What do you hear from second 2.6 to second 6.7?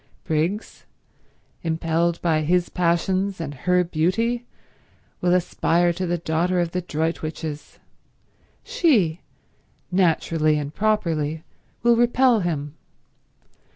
passions and her beauty, will aspire to the daughter